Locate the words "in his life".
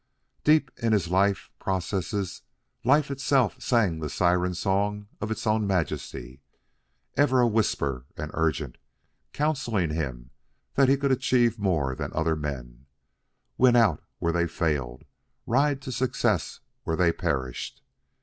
0.81-1.51